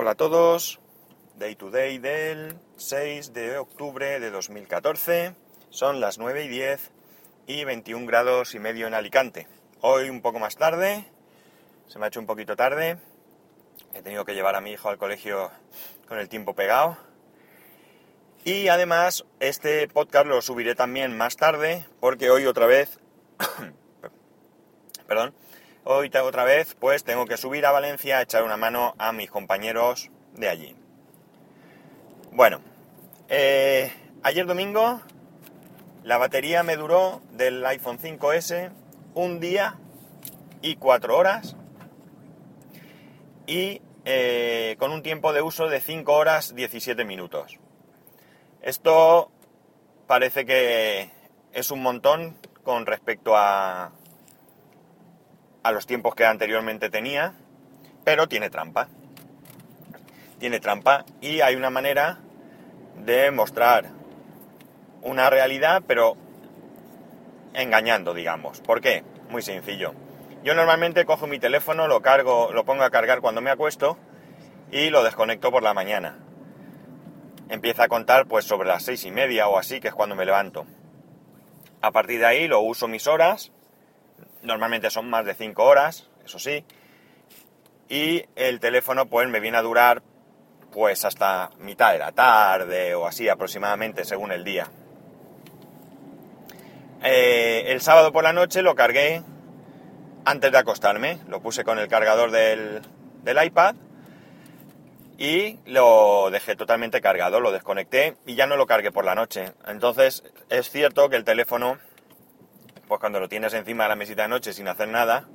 Hola 0.00 0.12
a 0.12 0.14
todos, 0.14 0.78
Day 1.40 1.56
to 1.56 1.72
Day 1.72 1.98
del 1.98 2.56
6 2.76 3.32
de 3.32 3.58
octubre 3.58 4.20
de 4.20 4.30
2014, 4.30 5.34
son 5.70 5.98
las 5.98 6.18
9 6.18 6.44
y 6.44 6.48
10 6.48 6.92
y 7.48 7.64
21 7.64 8.06
grados 8.06 8.54
y 8.54 8.60
medio 8.60 8.86
en 8.86 8.94
Alicante. 8.94 9.48
Hoy 9.80 10.08
un 10.08 10.22
poco 10.22 10.38
más 10.38 10.54
tarde, 10.54 11.04
se 11.88 11.98
me 11.98 12.04
ha 12.04 12.08
hecho 12.08 12.20
un 12.20 12.26
poquito 12.26 12.54
tarde, 12.54 12.98
he 13.92 14.00
tenido 14.00 14.24
que 14.24 14.34
llevar 14.34 14.54
a 14.54 14.60
mi 14.60 14.70
hijo 14.70 14.88
al 14.88 14.98
colegio 14.98 15.50
con 16.06 16.20
el 16.20 16.28
tiempo 16.28 16.54
pegado. 16.54 16.96
Y 18.44 18.68
además 18.68 19.24
este 19.40 19.88
podcast 19.88 20.26
lo 20.26 20.40
subiré 20.42 20.76
también 20.76 21.16
más 21.16 21.36
tarde 21.36 21.88
porque 21.98 22.30
hoy 22.30 22.46
otra 22.46 22.66
vez, 22.66 23.00
perdón, 25.08 25.34
hoy 25.90 26.10
otra 26.22 26.44
vez 26.44 26.76
pues 26.78 27.02
tengo 27.02 27.24
que 27.24 27.38
subir 27.38 27.64
a 27.64 27.70
Valencia 27.70 28.18
a 28.18 28.22
echar 28.22 28.42
una 28.44 28.58
mano 28.58 28.94
a 28.98 29.12
mis 29.12 29.30
compañeros 29.30 30.10
de 30.34 30.50
allí. 30.50 30.76
Bueno, 32.30 32.60
eh, 33.30 33.90
ayer 34.22 34.44
domingo 34.44 35.00
la 36.04 36.18
batería 36.18 36.62
me 36.62 36.76
duró 36.76 37.22
del 37.32 37.64
iPhone 37.64 37.98
5S 37.98 38.70
un 39.14 39.40
día 39.40 39.78
y 40.60 40.76
cuatro 40.76 41.16
horas 41.16 41.56
y 43.46 43.80
eh, 44.04 44.76
con 44.78 44.92
un 44.92 45.02
tiempo 45.02 45.32
de 45.32 45.40
uso 45.40 45.68
de 45.68 45.80
5 45.80 46.12
horas 46.12 46.54
17 46.54 47.02
minutos. 47.06 47.58
Esto 48.60 49.30
parece 50.06 50.44
que 50.44 51.10
es 51.54 51.70
un 51.70 51.82
montón 51.82 52.36
con 52.62 52.84
respecto 52.84 53.38
a, 53.38 53.92
a 55.68 55.72
los 55.72 55.86
tiempos 55.86 56.14
que 56.14 56.24
anteriormente 56.24 56.88
tenía, 56.88 57.34
pero 58.02 58.26
tiene 58.26 58.48
trampa. 58.48 58.88
Tiene 60.38 60.60
trampa 60.60 61.04
y 61.20 61.42
hay 61.42 61.56
una 61.56 61.68
manera 61.68 62.20
de 62.96 63.30
mostrar 63.30 63.90
una 65.02 65.28
realidad, 65.28 65.82
pero 65.86 66.16
engañando, 67.52 68.14
digamos. 68.14 68.60
¿Por 68.60 68.80
qué? 68.80 69.04
Muy 69.28 69.42
sencillo. 69.42 69.92
Yo 70.42 70.54
normalmente 70.54 71.04
cojo 71.04 71.26
mi 71.26 71.38
teléfono, 71.38 71.86
lo 71.86 72.00
cargo, 72.00 72.50
lo 72.52 72.64
pongo 72.64 72.84
a 72.84 72.90
cargar 72.90 73.20
cuando 73.20 73.42
me 73.42 73.50
acuesto 73.50 73.98
y 74.72 74.88
lo 74.88 75.04
desconecto 75.04 75.50
por 75.50 75.62
la 75.62 75.74
mañana. 75.74 76.18
Empieza 77.50 77.84
a 77.84 77.88
contar 77.88 78.26
pues 78.26 78.46
sobre 78.46 78.68
las 78.68 78.84
seis 78.84 79.04
y 79.04 79.10
media 79.10 79.48
o 79.48 79.58
así, 79.58 79.80
que 79.80 79.88
es 79.88 79.94
cuando 79.94 80.14
me 80.16 80.24
levanto. 80.24 80.66
A 81.82 81.90
partir 81.90 82.20
de 82.20 82.26
ahí 82.26 82.48
lo 82.48 82.60
uso 82.60 82.88
mis 82.88 83.06
horas, 83.06 83.52
normalmente 84.42 84.90
son 84.90 85.08
más 85.08 85.24
de 85.24 85.34
cinco 85.34 85.64
horas, 85.64 86.08
eso 86.24 86.38
sí, 86.38 86.64
y 87.88 88.24
el 88.36 88.60
teléfono 88.60 89.06
pues 89.06 89.28
me 89.28 89.40
viene 89.40 89.58
a 89.58 89.62
durar 89.62 90.02
pues 90.72 91.04
hasta 91.04 91.50
mitad 91.58 91.92
de 91.92 91.98
la 91.98 92.12
tarde 92.12 92.94
o 92.94 93.06
así 93.06 93.28
aproximadamente 93.28 94.04
según 94.04 94.32
el 94.32 94.44
día. 94.44 94.68
Eh, 97.02 97.64
el 97.68 97.80
sábado 97.80 98.12
por 98.12 98.24
la 98.24 98.32
noche 98.32 98.62
lo 98.62 98.74
cargué 98.74 99.22
antes 100.24 100.52
de 100.52 100.58
acostarme, 100.58 101.18
lo 101.28 101.40
puse 101.40 101.64
con 101.64 101.78
el 101.78 101.88
cargador 101.88 102.30
del 102.30 102.82
iPad 103.44 103.76
y 105.16 105.58
lo 105.66 106.30
dejé 106.30 106.54
totalmente 106.54 107.00
cargado, 107.00 107.40
lo 107.40 107.50
desconecté 107.50 108.16
y 108.26 108.34
ya 108.34 108.46
no 108.46 108.56
lo 108.56 108.66
cargué 108.66 108.92
por 108.92 109.04
la 109.04 109.14
noche. 109.14 109.52
Entonces 109.66 110.24
es 110.50 110.70
cierto 110.70 111.08
que 111.08 111.16
el 111.16 111.24
teléfono, 111.24 111.78
pues 112.88 113.00
cuando 113.00 113.20
lo 113.20 113.28
tienes 113.28 113.52
encima 113.54 113.84
de 113.84 113.90
la 113.90 113.96
mesita 113.96 114.22
de 114.22 114.28
noche 114.28 114.52
sin 114.52 114.66
hacer 114.66 114.88
nada, 114.88 115.28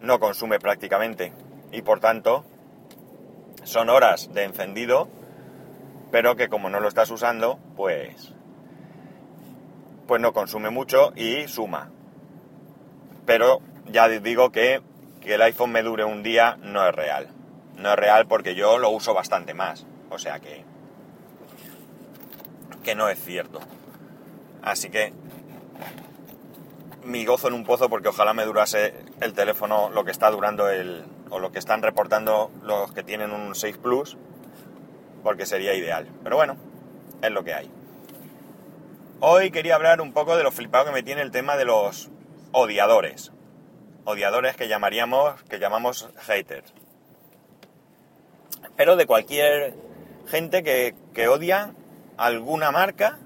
no 0.00 0.20
consume 0.20 0.58
prácticamente 0.58 1.32
y 1.72 1.82
por 1.82 1.98
tanto 2.00 2.44
son 3.64 3.88
horas 3.88 4.32
de 4.34 4.44
encendido, 4.44 5.08
pero 6.10 6.36
que 6.36 6.48
como 6.48 6.68
no 6.68 6.80
lo 6.80 6.88
estás 6.88 7.10
usando, 7.10 7.58
pues 7.76 8.34
pues 10.06 10.20
no 10.20 10.32
consume 10.32 10.70
mucho 10.70 11.12
y 11.16 11.48
suma. 11.48 11.90
Pero 13.24 13.60
ya 13.86 14.08
digo 14.08 14.50
que, 14.50 14.82
que 15.20 15.34
el 15.34 15.42
iPhone 15.42 15.72
me 15.72 15.82
dure 15.82 16.04
un 16.04 16.22
día 16.22 16.58
no 16.60 16.86
es 16.86 16.94
real. 16.94 17.28
No 17.76 17.90
es 17.90 17.96
real 17.96 18.26
porque 18.26 18.54
yo 18.54 18.78
lo 18.78 18.90
uso 18.90 19.14
bastante 19.14 19.54
más. 19.54 19.86
O 20.10 20.18
sea 20.18 20.40
que 20.40 20.64
que 22.82 22.94
no 22.94 23.08
es 23.08 23.18
cierto. 23.22 23.60
Así 24.60 24.90
que 24.90 25.12
mi 27.04 27.24
gozo 27.24 27.48
en 27.48 27.54
un 27.54 27.64
pozo 27.64 27.88
porque 27.88 28.08
ojalá 28.08 28.32
me 28.34 28.44
durase 28.44 28.94
el 29.20 29.32
teléfono 29.34 29.90
lo 29.90 30.04
que 30.04 30.10
está 30.10 30.30
durando 30.30 30.68
el, 30.68 31.04
o 31.30 31.38
lo 31.38 31.52
que 31.52 31.58
están 31.58 31.82
reportando 31.82 32.50
los 32.62 32.92
que 32.92 33.02
tienen 33.02 33.32
un 33.32 33.54
6 33.54 33.78
Plus, 33.78 34.16
porque 35.22 35.46
sería 35.46 35.74
ideal. 35.74 36.06
Pero 36.22 36.36
bueno, 36.36 36.56
es 37.22 37.30
lo 37.30 37.44
que 37.44 37.54
hay. 37.54 37.70
Hoy 39.20 39.50
quería 39.50 39.76
hablar 39.76 40.00
un 40.00 40.12
poco 40.12 40.36
de 40.36 40.42
lo 40.42 40.50
flipado 40.50 40.86
que 40.86 40.92
me 40.92 41.02
tiene 41.02 41.22
el 41.22 41.30
tema 41.30 41.56
de 41.56 41.64
los 41.64 42.10
odiadores. 42.52 43.32
Odiadores 44.04 44.56
que 44.56 44.68
llamaríamos, 44.68 45.42
que 45.44 45.58
llamamos 45.58 46.08
haters. 46.18 46.74
Pero 48.76 48.96
de 48.96 49.06
cualquier 49.06 49.74
gente 50.26 50.62
que, 50.62 50.94
que 51.14 51.28
odia 51.28 51.74
alguna 52.16 52.70
marca, 52.72 53.18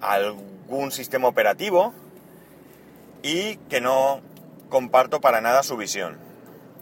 algún 0.00 0.90
sistema 0.90 1.28
operativo 1.28 1.94
y 3.24 3.56
que 3.68 3.80
no 3.80 4.20
comparto 4.68 5.20
para 5.20 5.40
nada 5.40 5.64
su 5.64 5.76
visión 5.76 6.24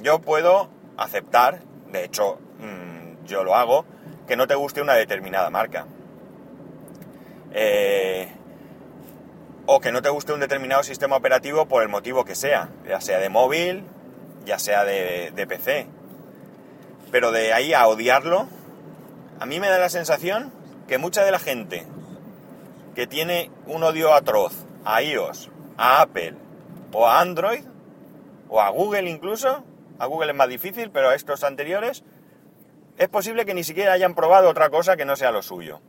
yo 0.03 0.21
puedo 0.21 0.69
aceptar, 0.97 1.61
de 1.91 2.05
hecho 2.05 2.39
mm, 2.59 3.25
yo 3.25 3.45
lo 3.45 3.55
hago, 3.55 3.85
que 4.27 4.37
no 4.37 4.47
te 4.47 4.55
guste 4.55 4.83
una 4.83 4.95
determinada 4.95 5.49
marca. 5.51 5.87
Eh, 7.53 8.29
o 9.67 9.81
que 9.81 9.93
no 9.93 10.03
te 10.03 10.09
guste 10.09 10.33
un 10.33 10.41
determinado 10.41 10.83
sistema 10.83 11.17
operativo 11.17 11.67
por 11.67 11.83
el 11.83 11.89
motivo 11.89 12.25
que 12.25 12.35
sea, 12.35 12.69
ya 12.87 13.01
sea 13.01 13.19
de 13.19 13.29
móvil, 13.29 13.85
ya 14.45 14.59
sea 14.59 14.85
de, 14.85 15.31
de 15.31 15.47
PC. 15.47 15.87
Pero 17.13 17.31
de 17.31 17.53
ahí 17.53 17.73
a 17.73 17.87
odiarlo, 17.87 18.49
a 19.39 19.47
mí 19.47 19.61
me 19.61 19.69
da 19.69 19.79
la 19.79 19.89
sensación 19.89 20.53
que 20.89 20.99
mucha 20.99 21.25
de 21.25 21.31
la 21.31 21.39
gente 21.39 21.87
que 22.97 23.07
tiene 23.07 23.51
un 23.67 23.85
odio 23.85 24.15
atroz 24.15 24.53
a 24.85 25.01
iOS, 25.03 25.49
a 25.77 26.03
Apple 26.03 26.34
o 26.93 27.06
a 27.06 27.21
Android, 27.21 27.65
o 28.49 28.60
a 28.60 28.69
Google 28.71 29.09
incluso, 29.09 29.65
a 29.99 30.06
Google 30.06 30.33
es 30.33 30.37
más 30.37 30.49
difícil, 30.49 30.91
pero 30.91 31.09
a 31.09 31.15
estos 31.15 31.43
anteriores 31.44 32.05
es 32.99 33.09
posible 33.09 33.47
que 33.47 33.55
ni 33.55 33.65
siquiera 33.65 33.93
hayan 33.93 34.15
probado 34.15 34.49
otra 34.50 34.71
cosa 34.71 34.97
que 34.97 35.05
no 35.05 35.16
sea 35.16 35.31
lo 35.31 35.43
suyo. 35.43 35.81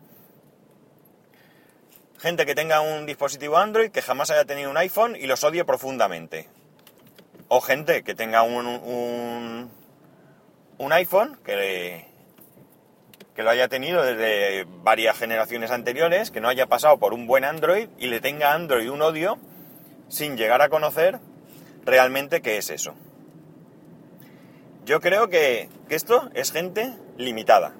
Gente 2.19 2.45
que 2.45 2.55
tenga 2.55 2.79
un 2.79 3.05
dispositivo 3.05 3.57
Android, 3.57 3.91
que 3.91 4.01
jamás 4.01 4.31
haya 4.31 4.45
tenido 4.45 4.69
un 4.69 4.77
iPhone 4.77 5.17
y 5.17 5.27
los 5.27 5.43
odie 5.43 5.65
profundamente. 5.65 6.47
O 7.49 7.59
gente 7.59 8.03
que 8.03 8.15
tenga 8.15 8.43
un, 8.43 9.69
un, 10.77 10.93
iPhone, 10.93 11.37
que, 11.43 12.07
que 13.35 13.43
lo 13.43 13.49
haya 13.49 13.67
tenido 13.67 14.01
desde 14.03 14.65
varias 14.83 15.17
generaciones 15.17 15.69
anteriores, 15.69 16.31
que 16.31 16.39
no 16.39 16.47
haya 16.47 16.67
pasado 16.67 16.97
por 16.97 17.13
un 17.13 17.27
buen 17.27 17.43
Android 17.43 17.89
y 17.97 18.07
le 18.07 18.21
tenga 18.21 18.53
Android 18.53 18.89
un 18.89 19.01
odio 19.01 19.37
sin 20.07 20.37
llegar 20.37 20.61
a 20.61 20.69
conocer 20.69 21.19
realmente 21.85 22.41
qué 22.41 22.57
es 22.57 22.69
eso. 22.69 22.93
Yo 24.85 24.99
creo 24.99 25.29
que, 25.29 25.69
esto 25.89 26.29
es 26.33 26.51
gente 26.51 26.93
limitada. 27.17 27.73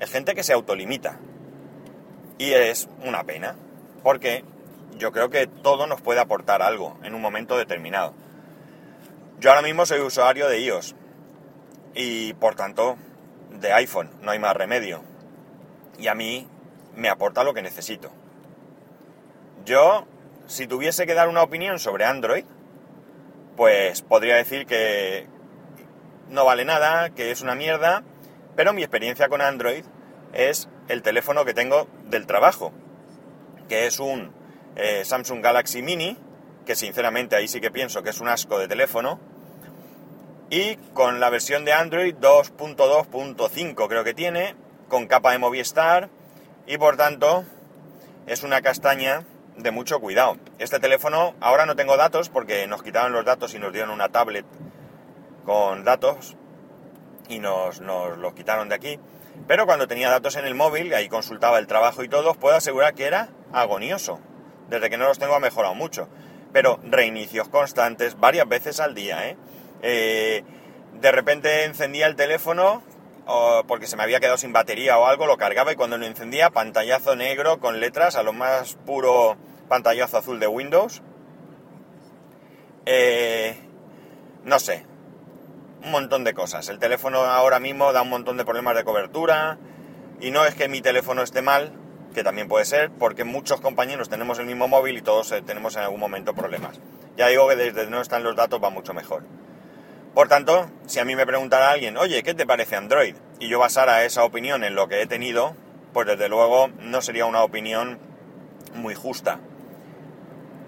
Es 0.00 0.10
gente 0.10 0.34
que 0.34 0.42
se 0.42 0.52
autolimita. 0.52 1.18
Y 2.38 2.52
es 2.52 2.88
una 3.04 3.22
pena, 3.24 3.54
porque 4.02 4.44
yo 4.98 5.12
creo 5.12 5.30
que 5.30 5.46
todo 5.46 5.86
nos 5.86 6.00
puede 6.00 6.20
aportar 6.20 6.62
algo 6.62 6.98
en 7.04 7.14
un 7.14 7.20
momento 7.20 7.56
determinado. 7.56 8.12
Yo 9.38 9.50
ahora 9.50 9.62
mismo 9.62 9.86
soy 9.86 10.00
usuario 10.00 10.48
de 10.48 10.60
iOS 10.60 10.96
y 11.94 12.34
por 12.34 12.54
tanto 12.56 12.96
de 13.60 13.72
iPhone, 13.72 14.10
no 14.20 14.32
hay 14.32 14.38
más 14.38 14.56
remedio. 14.56 15.02
Y 15.98 16.08
a 16.08 16.14
mí 16.14 16.48
me 16.96 17.08
aporta 17.08 17.44
lo 17.44 17.54
que 17.54 17.62
necesito. 17.62 18.10
Yo, 19.64 20.06
si 20.46 20.66
tuviese 20.66 21.06
que 21.06 21.14
dar 21.14 21.28
una 21.28 21.42
opinión 21.42 21.78
sobre 21.78 22.04
Android, 22.04 22.44
pues 23.56 24.02
podría 24.02 24.36
decir 24.36 24.66
que, 24.66 25.26
no 26.28 26.44
vale 26.44 26.64
nada, 26.64 27.10
que 27.10 27.30
es 27.30 27.42
una 27.42 27.54
mierda, 27.54 28.02
pero 28.56 28.72
mi 28.72 28.82
experiencia 28.82 29.28
con 29.28 29.40
Android 29.40 29.84
es 30.32 30.68
el 30.88 31.02
teléfono 31.02 31.44
que 31.44 31.54
tengo 31.54 31.88
del 32.06 32.26
trabajo, 32.26 32.72
que 33.68 33.86
es 33.86 34.00
un 34.00 34.32
eh, 34.76 35.04
Samsung 35.04 35.42
Galaxy 35.42 35.82
Mini, 35.82 36.18
que 36.66 36.74
sinceramente 36.74 37.36
ahí 37.36 37.48
sí 37.48 37.60
que 37.60 37.70
pienso 37.70 38.02
que 38.02 38.10
es 38.10 38.20
un 38.20 38.28
asco 38.28 38.58
de 38.58 38.68
teléfono, 38.68 39.20
y 40.50 40.76
con 40.92 41.20
la 41.20 41.30
versión 41.30 41.64
de 41.64 41.72
Android 41.72 42.14
2.2.5 42.16 43.88
creo 43.88 44.04
que 44.04 44.14
tiene, 44.14 44.56
con 44.88 45.06
capa 45.06 45.32
de 45.32 45.38
Movistar, 45.38 46.10
y 46.66 46.78
por 46.78 46.96
tanto 46.96 47.44
es 48.26 48.42
una 48.42 48.62
castaña 48.62 49.24
de 49.56 49.70
mucho 49.70 50.00
cuidado. 50.00 50.36
Este 50.58 50.80
teléfono, 50.80 51.34
ahora 51.40 51.66
no 51.66 51.76
tengo 51.76 51.96
datos 51.96 52.28
porque 52.28 52.66
nos 52.66 52.82
quitaron 52.82 53.12
los 53.12 53.24
datos 53.24 53.54
y 53.54 53.58
nos 53.58 53.72
dieron 53.72 53.90
una 53.90 54.08
tablet 54.08 54.46
con 55.44 55.84
datos, 55.84 56.36
y 57.28 57.38
nos, 57.38 57.80
nos 57.80 58.18
lo 58.18 58.34
quitaron 58.34 58.68
de 58.68 58.74
aquí. 58.74 58.98
Pero 59.46 59.66
cuando 59.66 59.88
tenía 59.88 60.10
datos 60.10 60.36
en 60.36 60.46
el 60.46 60.54
móvil, 60.54 60.92
ahí 60.94 61.08
consultaba 61.08 61.58
el 61.58 61.66
trabajo 61.66 62.02
y 62.02 62.08
todo, 62.08 62.30
os 62.30 62.36
puedo 62.36 62.56
asegurar 62.56 62.94
que 62.94 63.04
era 63.04 63.28
agonioso. 63.52 64.20
Desde 64.68 64.90
que 64.90 64.96
no 64.96 65.06
los 65.06 65.18
tengo 65.18 65.34
ha 65.34 65.40
mejorado 65.40 65.74
mucho. 65.74 66.08
Pero 66.52 66.78
reinicios 66.84 67.48
constantes, 67.48 68.18
varias 68.18 68.48
veces 68.48 68.80
al 68.80 68.94
día, 68.94 69.28
¿eh? 69.28 69.36
eh 69.82 70.44
de 71.00 71.12
repente 71.12 71.64
encendía 71.64 72.06
el 72.06 72.14
teléfono 72.14 72.82
porque 73.66 73.86
se 73.86 73.96
me 73.96 74.02
había 74.02 74.20
quedado 74.20 74.36
sin 74.36 74.52
batería 74.52 74.98
o 74.98 75.06
algo, 75.06 75.26
lo 75.26 75.36
cargaba 75.36 75.72
y 75.72 75.76
cuando 75.76 75.98
lo 75.98 76.06
encendía, 76.06 76.50
pantallazo 76.50 77.16
negro 77.16 77.58
con 77.58 77.80
letras 77.80 78.16
a 78.16 78.22
lo 78.22 78.32
más 78.32 78.74
puro 78.86 79.36
pantallazo 79.68 80.18
azul 80.18 80.40
de 80.40 80.46
Windows. 80.46 81.02
Eh, 82.86 83.56
no 84.44 84.58
sé, 84.58 84.84
un 85.82 85.90
montón 85.90 86.24
de 86.24 86.34
cosas. 86.34 86.68
El 86.68 86.78
teléfono 86.78 87.20
ahora 87.20 87.60
mismo 87.60 87.92
da 87.92 88.02
un 88.02 88.10
montón 88.10 88.36
de 88.36 88.44
problemas 88.44 88.76
de 88.76 88.84
cobertura 88.84 89.58
y 90.20 90.30
no 90.30 90.44
es 90.44 90.54
que 90.54 90.68
mi 90.68 90.80
teléfono 90.80 91.22
esté 91.22 91.42
mal, 91.42 91.72
que 92.14 92.22
también 92.22 92.48
puede 92.48 92.64
ser, 92.64 92.90
porque 92.90 93.24
muchos 93.24 93.60
compañeros 93.60 94.08
tenemos 94.08 94.38
el 94.38 94.46
mismo 94.46 94.68
móvil 94.68 94.98
y 94.98 95.02
todos 95.02 95.32
eh, 95.32 95.42
tenemos 95.42 95.76
en 95.76 95.82
algún 95.82 96.00
momento 96.00 96.34
problemas. 96.34 96.78
Ya 97.16 97.28
digo 97.28 97.48
que 97.48 97.56
desde 97.56 97.86
no 97.88 98.00
están 98.00 98.22
los 98.22 98.36
datos 98.36 98.62
va 98.62 98.70
mucho 98.70 98.92
mejor. 98.92 99.24
Por 100.14 100.28
tanto, 100.28 100.70
si 100.86 101.00
a 101.00 101.04
mí 101.04 101.16
me 101.16 101.26
preguntara 101.26 101.72
alguien, 101.72 101.96
oye, 101.96 102.22
¿qué 102.22 102.34
te 102.34 102.46
parece 102.46 102.76
Android? 102.76 103.16
Y 103.40 103.48
yo 103.48 103.58
basara 103.58 104.04
esa 104.04 104.22
opinión 104.22 104.62
en 104.62 104.76
lo 104.76 104.88
que 104.88 105.02
he 105.02 105.06
tenido, 105.08 105.56
pues 105.92 106.06
desde 106.06 106.28
luego 106.28 106.68
no 106.78 107.02
sería 107.02 107.26
una 107.26 107.42
opinión 107.42 107.98
muy 108.74 108.94
justa. 108.94 109.40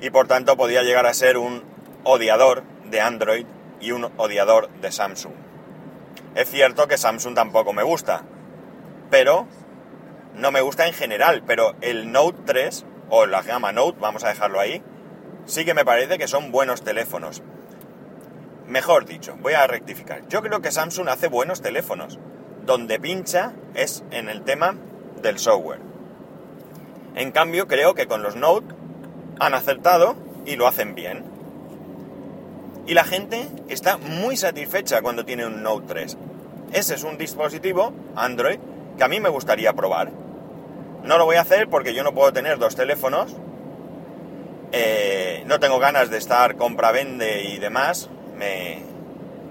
Y 0.00 0.10
por 0.10 0.26
tanto 0.26 0.56
podría 0.56 0.82
llegar 0.82 1.06
a 1.06 1.14
ser 1.14 1.36
un 1.36 1.62
odiador 2.02 2.64
de 2.86 3.00
Android 3.00 3.46
y 3.80 3.92
un 3.92 4.10
odiador 4.16 4.68
de 4.80 4.90
Samsung. 4.90 5.34
Es 6.34 6.50
cierto 6.50 6.88
que 6.88 6.98
Samsung 6.98 7.36
tampoco 7.36 7.72
me 7.72 7.84
gusta, 7.84 8.24
pero 9.10 9.46
no 10.34 10.50
me 10.50 10.60
gusta 10.60 10.88
en 10.88 10.92
general, 10.92 11.44
pero 11.46 11.76
el 11.82 12.10
Note 12.10 12.40
3 12.46 12.84
o 13.10 13.26
la 13.26 13.42
gama 13.42 13.70
Note, 13.70 13.98
vamos 14.00 14.24
a 14.24 14.28
dejarlo 14.28 14.58
ahí, 14.58 14.82
sí 15.46 15.64
que 15.64 15.72
me 15.72 15.84
parece 15.84 16.18
que 16.18 16.26
son 16.26 16.50
buenos 16.50 16.82
teléfonos. 16.82 17.42
Mejor 18.68 19.04
dicho, 19.04 19.36
voy 19.40 19.52
a 19.52 19.66
rectificar. 19.66 20.26
Yo 20.28 20.42
creo 20.42 20.60
que 20.60 20.72
Samsung 20.72 21.08
hace 21.08 21.28
buenos 21.28 21.62
teléfonos. 21.62 22.18
Donde 22.64 22.98
pincha 22.98 23.52
es 23.74 24.02
en 24.10 24.28
el 24.28 24.42
tema 24.42 24.76
del 25.22 25.38
software. 25.38 25.80
En 27.14 27.30
cambio, 27.30 27.68
creo 27.68 27.94
que 27.94 28.06
con 28.06 28.22
los 28.22 28.34
Note 28.34 28.74
han 29.38 29.54
acertado 29.54 30.16
y 30.44 30.56
lo 30.56 30.66
hacen 30.66 30.96
bien. 30.96 31.24
Y 32.86 32.94
la 32.94 33.04
gente 33.04 33.48
está 33.68 33.98
muy 33.98 34.36
satisfecha 34.36 35.00
cuando 35.00 35.24
tiene 35.24 35.46
un 35.46 35.62
Note 35.62 35.86
3. 35.86 36.18
Ese 36.72 36.94
es 36.96 37.04
un 37.04 37.18
dispositivo 37.18 37.92
Android 38.16 38.58
que 38.98 39.04
a 39.04 39.08
mí 39.08 39.20
me 39.20 39.28
gustaría 39.28 39.72
probar. 39.74 40.10
No 41.04 41.18
lo 41.18 41.24
voy 41.24 41.36
a 41.36 41.42
hacer 41.42 41.68
porque 41.68 41.94
yo 41.94 42.02
no 42.02 42.14
puedo 42.14 42.32
tener 42.32 42.58
dos 42.58 42.74
teléfonos. 42.74 43.36
Eh, 44.72 45.44
no 45.46 45.60
tengo 45.60 45.78
ganas 45.78 46.10
de 46.10 46.18
estar 46.18 46.56
compra-vende 46.56 47.44
y 47.44 47.58
demás 47.58 48.10
me, 48.36 48.82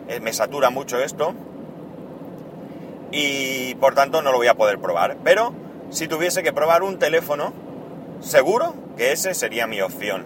eh, 0.08 0.20
me 0.22 0.34
satura 0.34 0.70
mucho 0.70 1.00
esto 1.00 1.34
y 3.12 3.76
por 3.76 3.96
tanto 3.96 4.22
no 4.22 4.32
lo 4.32 4.38
voy 4.38 4.48
a 4.48 4.56
poder 4.56 4.80
probar. 4.80 5.18
Pero 5.24 5.54
si 5.90 6.08
tuviese 6.08 6.44
que 6.44 6.54
probar 6.54 6.84
un 6.84 7.00
teléfono, 7.00 7.54
seguro 8.22 8.74
que 8.98 9.12
ese 9.12 9.34
sería 9.34 9.68
mi 9.68 9.82
opción. 9.82 10.26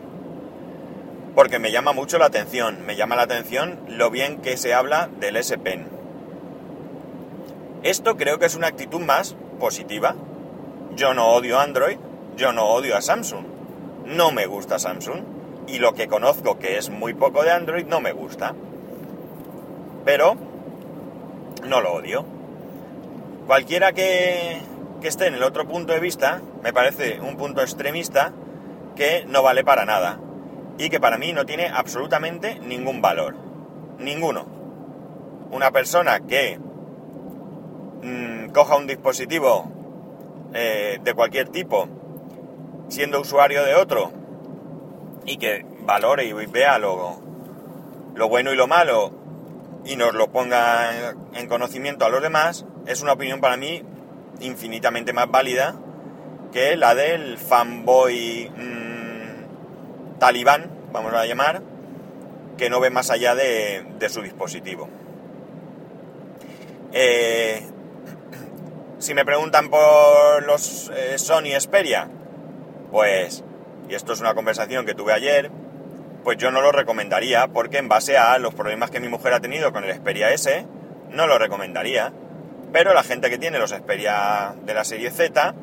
Porque 1.35 1.59
me 1.59 1.71
llama 1.71 1.93
mucho 1.93 2.17
la 2.17 2.25
atención, 2.25 2.85
me 2.85 2.95
llama 2.95 3.15
la 3.15 3.23
atención 3.23 3.79
lo 3.87 4.09
bien 4.09 4.41
que 4.41 4.57
se 4.57 4.73
habla 4.73 5.09
del 5.19 5.37
S 5.37 5.57
Pen. 5.57 5.87
Esto 7.83 8.17
creo 8.17 8.39
que 8.39 8.45
es 8.45 8.55
una 8.55 8.67
actitud 8.67 8.99
más 8.99 9.35
positiva. 9.59 10.15
Yo 10.95 11.13
no 11.13 11.29
odio 11.29 11.59
Android, 11.59 11.97
yo 12.35 12.51
no 12.51 12.65
odio 12.65 12.97
a 12.97 13.01
Samsung. 13.01 13.45
No 14.05 14.31
me 14.31 14.47
gusta 14.47 14.79
Samsung 14.79 15.38
y 15.71 15.79
lo 15.79 15.93
que 15.93 16.07
conozco, 16.07 16.57
que 16.57 16.77
es 16.77 16.89
muy 16.89 17.13
poco 17.13 17.43
de 17.43 17.51
Android, 17.51 17.85
no 17.85 18.01
me 18.01 18.11
gusta. 18.11 18.55
Pero 20.03 20.35
no 21.67 21.81
lo 21.81 21.93
odio. 21.93 22.25
Cualquiera 23.45 23.93
que, 23.93 24.61
esté 25.03 25.27
en 25.27 25.35
el 25.35 25.43
otro 25.43 25.67
punto 25.67 25.93
de 25.93 25.99
vista, 25.99 26.41
me 26.63 26.73
parece 26.73 27.19
un 27.19 27.37
punto 27.37 27.61
extremista 27.61 28.33
que 28.95 29.25
no 29.27 29.43
vale 29.43 29.63
para 29.63 29.85
nada 29.85 30.19
y 30.77 30.89
que 30.89 30.99
para 30.99 31.17
mí 31.17 31.33
no 31.33 31.45
tiene 31.45 31.67
absolutamente 31.67 32.59
ningún 32.59 33.01
valor. 33.01 33.35
Ninguno. 33.99 34.45
Una 35.51 35.71
persona 35.71 36.19
que 36.21 36.59
mm, 38.01 38.49
coja 38.49 38.75
un 38.77 38.87
dispositivo 38.87 39.71
eh, 40.53 40.99
de 41.03 41.13
cualquier 41.13 41.49
tipo, 41.49 41.87
siendo 42.87 43.21
usuario 43.21 43.63
de 43.63 43.75
otro, 43.75 44.11
y 45.29 45.37
que 45.37 45.63
valore 45.81 46.25
y 46.25 46.33
vea 46.33 46.79
lo, 46.79 47.21
lo 48.15 48.29
bueno 48.29 48.51
y 48.51 48.55
lo 48.55 48.65
malo 48.65 49.11
y 49.85 49.95
nos 49.95 50.15
lo 50.15 50.31
ponga 50.31 51.13
en 51.35 51.47
conocimiento 51.47 52.03
a 52.03 52.09
los 52.09 52.21
demás, 52.21 52.65
es 52.87 53.03
una 53.03 53.13
opinión 53.13 53.39
para 53.39 53.55
mí 53.55 53.83
infinitamente 54.39 55.13
más 55.13 55.29
válida 55.29 55.75
que 56.51 56.75
la 56.75 56.95
del 56.95 57.37
fanboy 57.37 58.49
mmm, 58.49 60.17
talibán, 60.17 60.71
vamos 60.91 61.13
a 61.13 61.25
llamar, 61.27 61.61
que 62.57 62.71
no 62.71 62.79
ve 62.79 62.89
más 62.89 63.11
allá 63.11 63.35
de, 63.35 63.85
su 64.09 64.23
dispositivo. 64.23 64.89
Eh, 66.91 67.61
si 68.97 69.13
me 69.13 69.23
preguntan 69.25 69.69
por 69.69 70.43
los 70.47 70.91
eh, 70.93 71.19
Sony 71.19 71.51
Xperia, 71.59 72.09
pues 72.91 73.43
y 73.89 73.95
esto 73.95 74.13
es 74.13 74.21
una 74.21 74.35
conversación 74.35 74.85
que 74.85 74.93
tuve 74.93 75.13
ayer, 75.13 75.51
pues 76.23 76.37
yo 76.37 76.51
no 76.51 76.61
lo 76.61 76.71
recomendaría 76.71 77.47
porque 77.47 77.79
en 77.79 77.89
base 77.89 78.17
a 78.17 78.37
los 78.37 78.53
problemas 78.53 78.91
que 78.91 78.99
mi 78.99 79.09
mujer 79.09 79.33
ha 79.33 79.39
tenido 79.39 79.73
con 79.73 79.83
el 79.83 79.93
Xperia 79.93 80.29
S, 80.31 80.65
no 81.09 81.27
lo 81.27 81.39
recomendaría. 81.39 82.13
Pero 82.71 82.93
la 82.93 83.03
gente 83.03 83.29
que 83.31 83.39
tiene 83.39 83.57
los 83.57 83.71
Xperia 83.71 84.53
de 84.63 84.73
la 84.73 84.83
serie 84.83 85.09
Z 85.09 85.55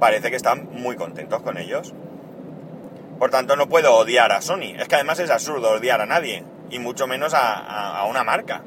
parece 0.00 0.30
que 0.30 0.36
están 0.36 0.68
muy 0.72 0.96
contentos 0.96 1.42
con 1.42 1.58
ellos. 1.58 1.94
Por 3.18 3.30
tanto, 3.30 3.54
no 3.54 3.68
puedo 3.68 3.94
odiar 3.94 4.32
a 4.32 4.40
Sony. 4.40 4.74
Es 4.78 4.88
que 4.88 4.94
además 4.94 5.18
es 5.18 5.30
absurdo 5.30 5.72
odiar 5.72 6.00
a 6.00 6.06
nadie, 6.06 6.44
y 6.70 6.78
mucho 6.78 7.06
menos 7.06 7.32
a, 7.34 8.04
una 8.08 8.24
marca. 8.24 8.62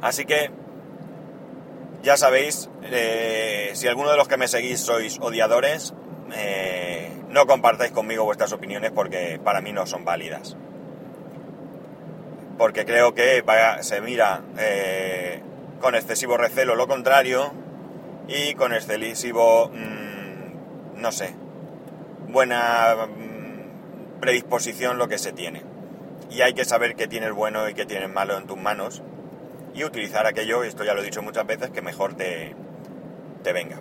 Así 0.00 0.24
que, 0.24 0.50
ya 2.02 2.16
sabéis, 2.16 2.70
eh, 2.84 3.70
si 3.74 3.88
alguno 3.88 4.10
de 4.10 4.16
los 4.16 4.28
que 4.28 4.36
me 4.36 4.48
seguís 4.48 4.80
sois 4.80 5.18
odiadores, 5.20 5.94
eh, 6.34 7.10
no 7.30 7.46
compartáis 7.46 7.92
conmigo 7.92 8.24
vuestras 8.24 8.52
opiniones 8.52 8.90
porque 8.92 9.40
para 9.42 9.60
mí 9.60 9.72
no 9.72 9.86
son 9.86 10.04
válidas. 10.04 10.56
Porque 12.58 12.84
creo 12.84 13.14
que 13.14 13.42
se 13.80 14.00
mira 14.00 14.42
eh, 14.58 15.42
con 15.80 15.94
excesivo 15.94 16.36
recelo 16.36 16.76
lo 16.76 16.86
contrario 16.86 17.52
y 18.28 18.54
con 18.54 18.72
excesivo, 18.72 19.70
mm, 19.70 21.00
no 21.00 21.12
sé, 21.12 21.34
buena 22.28 23.08
mm, 23.08 24.20
predisposición 24.20 24.98
lo 24.98 25.08
que 25.08 25.18
se 25.18 25.32
tiene. 25.32 25.62
Y 26.30 26.42
hay 26.42 26.54
que 26.54 26.64
saber 26.64 26.96
qué 26.96 27.06
tienes 27.06 27.32
bueno 27.32 27.68
y 27.68 27.74
qué 27.74 27.86
tienes 27.86 28.10
malo 28.10 28.38
en 28.38 28.46
tus 28.46 28.56
manos 28.56 29.02
y 29.74 29.82
utilizar 29.84 30.26
aquello, 30.26 30.62
esto 30.62 30.84
ya 30.84 30.94
lo 30.94 31.00
he 31.00 31.04
dicho 31.04 31.22
muchas 31.22 31.46
veces, 31.46 31.70
que 31.70 31.82
mejor 31.82 32.14
te, 32.14 32.54
te 33.42 33.52
venga. 33.52 33.80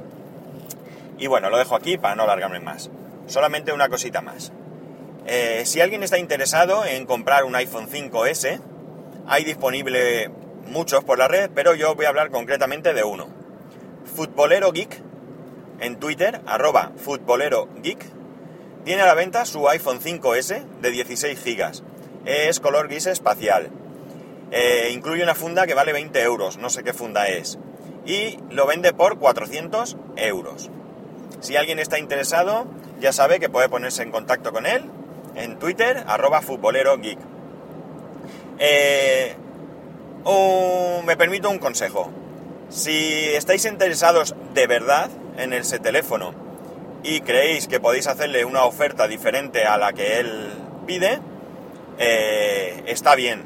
Y 1.23 1.27
bueno, 1.27 1.49
lo 1.49 1.57
dejo 1.57 1.77
aquí 1.77 1.97
para 1.97 2.15
no 2.15 2.23
alargarme 2.23 2.59
más. 2.59 2.91
Solamente 3.27 3.71
una 3.71 3.87
cosita 3.87 4.19
más. 4.19 4.51
Eh, 5.25 5.61
si 5.65 5.79
alguien 5.79 6.03
está 6.03 6.17
interesado 6.17 6.83
en 6.83 7.05
comprar 7.05 7.45
un 7.45 7.55
iPhone 7.55 7.87
5S, 7.87 8.59
hay 9.25 9.45
disponible 9.45 10.29
muchos 10.67 11.05
por 11.05 11.17
la 11.17 11.29
red, 11.29 11.49
pero 11.55 11.75
yo 11.75 11.95
voy 11.95 12.07
a 12.07 12.09
hablar 12.09 12.29
concretamente 12.29 12.93
de 12.93 13.05
uno. 13.05 13.29
Futbolero 14.13 14.73
Geek, 14.73 15.01
en 15.79 15.97
Twitter, 15.97 16.41
arroba 16.45 16.91
Futbolero 16.97 17.69
Geek, 17.81 18.03
tiene 18.83 19.03
a 19.03 19.05
la 19.05 19.13
venta 19.13 19.45
su 19.45 19.69
iPhone 19.69 20.01
5S 20.01 20.65
de 20.81 20.91
16 20.91 21.41
GB. 21.41 21.83
Es 22.25 22.59
color 22.59 22.89
gris 22.89 23.05
espacial. 23.05 23.69
Eh, 24.51 24.89
incluye 24.91 25.23
una 25.23 25.35
funda 25.35 25.65
que 25.67 25.73
vale 25.73 25.93
20 25.93 26.21
euros, 26.21 26.57
no 26.57 26.69
sé 26.69 26.83
qué 26.83 26.91
funda 26.91 27.29
es. 27.29 27.59
Y 28.05 28.39
lo 28.49 28.67
vende 28.67 28.91
por 28.91 29.19
400 29.19 29.95
euros. 30.17 30.69
Si 31.43 31.57
alguien 31.57 31.77
está 31.77 31.99
interesado, 31.99 32.65
ya 33.01 33.11
sabe 33.11 33.41
que 33.41 33.49
puede 33.49 33.67
ponerse 33.67 34.01
en 34.01 34.11
contacto 34.11 34.53
con 34.53 34.65
él 34.65 34.89
en 35.35 35.59
Twitter, 35.59 36.01
arroba 36.07 36.41
futbolero 36.41 36.97
geek. 36.97 37.19
Eh, 38.59 39.35
me 41.05 41.17
permito 41.17 41.49
un 41.49 41.59
consejo. 41.59 42.09
Si 42.69 43.25
estáis 43.35 43.65
interesados 43.65 44.35
de 44.53 44.67
verdad 44.67 45.09
en 45.37 45.51
ese 45.51 45.79
teléfono 45.79 46.33
y 47.03 47.19
creéis 47.19 47.67
que 47.67 47.81
podéis 47.81 48.07
hacerle 48.07 48.45
una 48.45 48.63
oferta 48.63 49.09
diferente 49.09 49.65
a 49.65 49.77
la 49.77 49.91
que 49.91 50.21
él 50.21 50.49
pide, 50.87 51.19
eh, 51.97 52.83
está 52.87 53.15
bien. 53.15 53.43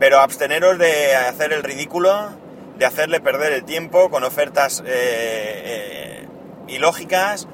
Pero 0.00 0.18
absteneros 0.18 0.78
de 0.78 1.14
hacer 1.14 1.52
el 1.52 1.62
ridículo, 1.62 2.30
de 2.76 2.86
hacerle 2.86 3.20
perder 3.20 3.52
el 3.52 3.62
tiempo 3.62 4.10
con 4.10 4.24
ofertas 4.24 4.82
eh, 4.84 6.26
eh, 6.70 6.74
ilógicas 6.74 7.48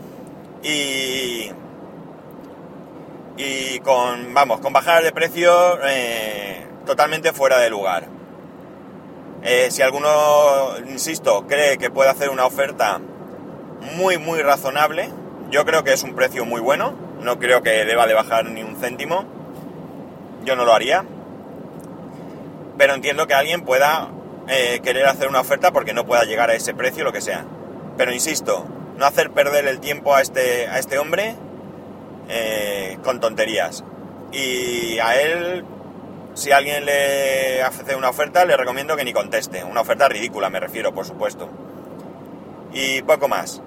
y, 0.63 1.51
y 3.37 3.79
con, 3.81 4.35
vamos, 4.35 4.61
con 4.61 4.73
bajar 4.73 5.03
de 5.03 5.13
precio 5.13 5.79
eh, 5.85 6.67
totalmente 6.85 7.33
fuera 7.33 7.59
de 7.59 7.71
lugar. 7.71 8.09
si 9.71 9.83
alguno, 9.83 10.09
insisto, 10.89 11.47
cree 11.47 11.79
que 11.79 11.91
puede 11.91 12.11
hacer 12.11 12.31
una 12.31 12.47
oferta 12.47 13.01
muy, 13.97 14.19
muy 14.19 14.43
razonable, 14.43 15.11
yo 15.51 15.65
creo 15.65 15.85
que 15.85 15.93
es 15.93 16.03
un 16.03 16.15
precio 16.15 16.45
muy 16.45 16.61
bueno, 16.61 16.95
no 17.21 17.39
creo 17.39 17.63
que 17.63 17.85
deba 17.85 18.07
de 18.07 18.15
bajar 18.15 18.47
ni 18.47 18.63
un 18.63 18.77
céntimo, 18.77 19.25
yo 20.45 20.57
no 20.57 20.65
lo 20.65 20.73
haría, 20.73 21.05
pero 22.79 22.95
entiendo 22.95 23.27
que 23.27 23.35
alguien 23.35 23.63
pueda 23.63 24.09
eh, 24.49 24.81
querer 24.83 25.07
hacer 25.07 25.29
una 25.29 25.41
oferta 25.41 25.73
porque 25.73 25.93
no 25.93 26.07
pueda 26.07 26.25
llegar 26.25 26.51
a 26.51 26.55
ese 26.55 26.75
precio, 26.75 27.05
lo 27.05 27.13
que 27.13 27.21
sea. 27.21 27.45
Pero 27.97 28.13
insisto, 28.13 28.67
no 28.97 29.07
hacer 29.07 29.31
perder 29.31 29.67
el 29.67 29.81
tiempo 29.81 30.15
a 30.15 30.23
este, 30.23 30.67
a 30.69 30.79
este 30.79 30.99
hombre 30.99 31.37
eh, 32.29 32.99
con 33.05 33.21
tonterías. 33.21 33.85
Y 34.33 34.99
a 34.99 35.21
él, 35.21 35.65
si 36.35 36.53
alguien 36.53 36.85
le 36.85 37.63
hace 37.63 37.95
una 37.95 38.09
oferta, 38.09 38.45
le 38.45 38.57
recomiendo 38.57 38.97
que 38.97 39.05
ni 39.05 39.13
conteste. 39.13 39.65
Una 39.65 39.83
oferta 39.83 40.09
ridícula, 40.09 40.51
me 40.51 40.61
refiero, 40.61 40.93
por 40.93 41.07
supuesto. 41.07 41.49
Y 42.73 43.03
poco 43.03 43.29
más. 43.29 43.63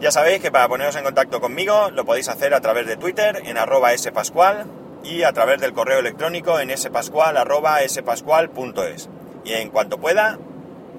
Ya 0.00 0.10
sabéis 0.10 0.40
que 0.40 0.50
para 0.50 0.68
poneros 0.68 0.96
en 0.96 1.04
contacto 1.04 1.40
conmigo 1.40 1.90
lo 1.90 2.06
podéis 2.06 2.28
hacer 2.28 2.54
a 2.54 2.60
través 2.60 2.86
de 2.86 2.96
Twitter 2.96 3.42
en 3.44 3.58
arroba 3.58 3.96
spascual 3.96 4.64
y 5.04 5.24
a 5.24 5.32
través 5.32 5.60
del 5.60 5.74
correo 5.74 5.98
electrónico 5.98 6.58
en 6.58 6.76
spascual 6.76 7.36
arroba 7.36 7.78
spascual.es. 7.86 9.10
Y 9.44 9.52
en 9.52 9.70
cuanto 9.70 9.98
pueda, 9.98 10.38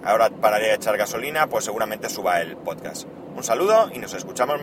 ahora 0.03 0.29
pararé 0.29 0.71
a 0.71 0.75
echar 0.75 0.97
gasolina, 0.97 1.47
pues 1.47 1.65
seguramente 1.65 2.09
suba 2.09 2.41
el 2.41 2.57
podcast. 2.57 3.07
Un 3.35 3.43
saludo 3.43 3.89
y 3.93 3.99
nos 3.99 4.13
escuchamos. 4.13 4.59